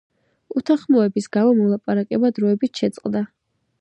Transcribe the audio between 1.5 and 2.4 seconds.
მოლაპარაკება